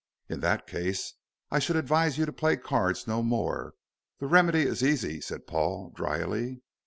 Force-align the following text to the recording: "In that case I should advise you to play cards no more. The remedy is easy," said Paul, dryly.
"In 0.29 0.39
that 0.39 0.65
case 0.65 1.13
I 1.51 1.59
should 1.59 1.75
advise 1.75 2.17
you 2.17 2.25
to 2.25 2.33
play 2.33 2.57
cards 2.57 3.05
no 3.05 3.21
more. 3.21 3.75
The 4.17 4.25
remedy 4.25 4.63
is 4.63 4.83
easy," 4.83 5.21
said 5.21 5.45
Paul, 5.45 5.91
dryly. 5.91 6.63